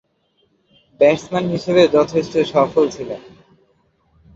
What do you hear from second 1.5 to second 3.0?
হিসেবেও যথেষ্ট সফল